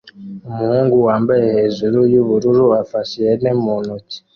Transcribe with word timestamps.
Umuhungu 0.49 0.95
wambaye 1.07 1.45
hejuru 1.57 1.97
yubururu 2.13 2.65
afashe 2.81 3.13
ihene 3.21 3.51
mu 3.61 3.75
ntoki 3.83 4.17